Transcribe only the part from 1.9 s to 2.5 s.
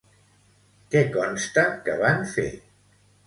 van fer?